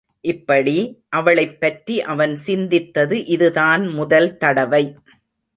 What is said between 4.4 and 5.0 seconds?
தடவை.